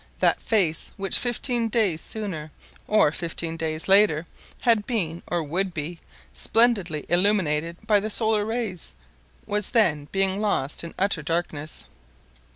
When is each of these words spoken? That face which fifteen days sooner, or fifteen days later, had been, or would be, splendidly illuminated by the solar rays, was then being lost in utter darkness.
That 0.17 0.41
face 0.41 0.91
which 0.97 1.19
fifteen 1.19 1.69
days 1.69 2.01
sooner, 2.01 2.49
or 2.87 3.11
fifteen 3.11 3.55
days 3.55 3.87
later, 3.87 4.25
had 4.61 4.87
been, 4.87 5.21
or 5.27 5.43
would 5.43 5.75
be, 5.75 5.99
splendidly 6.33 7.05
illuminated 7.07 7.77
by 7.85 7.99
the 7.99 8.09
solar 8.09 8.43
rays, 8.43 8.93
was 9.45 9.69
then 9.69 10.07
being 10.11 10.41
lost 10.41 10.83
in 10.83 10.95
utter 10.97 11.21
darkness. 11.21 11.83